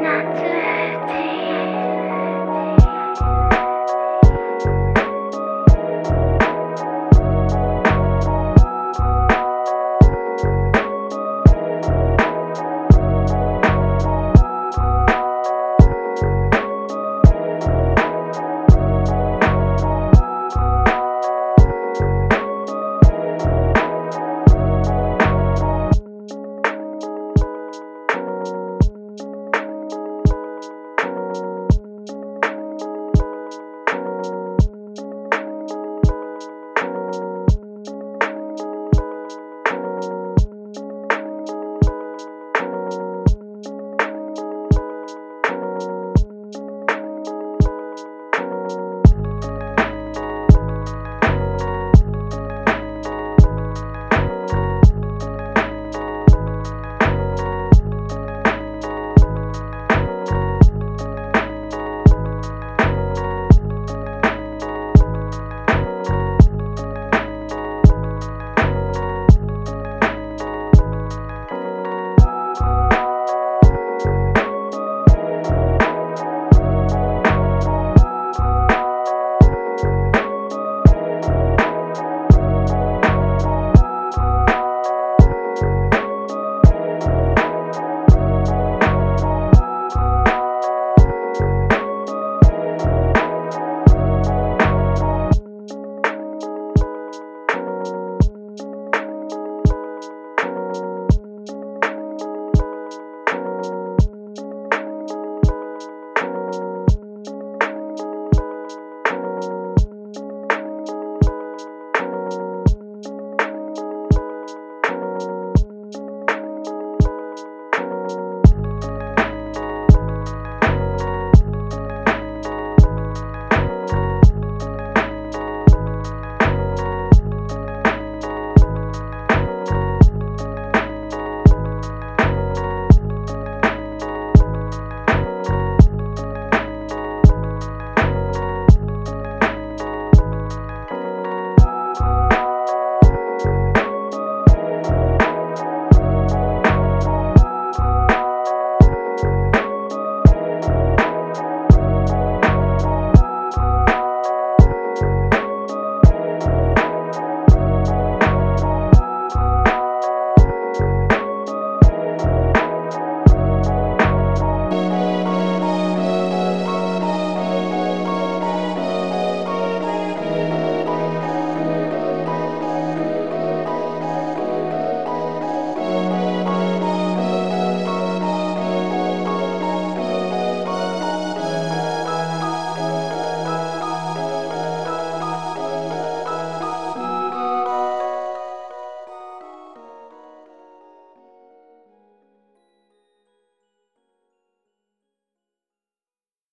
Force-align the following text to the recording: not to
not 0.00 0.34
to 0.36 0.59